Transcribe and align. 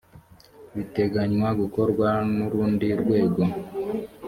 biteganywa 0.75 1.49
gukorwa 1.61 2.09
n 2.35 2.37
urundi 2.47 2.87
rwego 3.01 3.41